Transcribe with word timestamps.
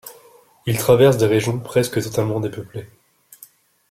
Il 0.65 0.79
traverse 0.79 1.17
des 1.17 1.27
régions 1.27 1.59
presque 1.59 2.01
totalement 2.01 2.39
dépeuplées. 2.39 2.89